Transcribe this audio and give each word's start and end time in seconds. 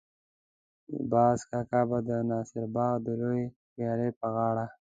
باز 1.11 1.39
کاکا 1.49 1.81
به 1.89 1.97
د 2.07 2.09
ناصر 2.29 2.63
باغ 2.75 2.95
د 3.05 3.07
لویې 3.21 3.45
ويالې 3.75 4.09
پر 4.19 4.29
غاړه. 4.35 4.65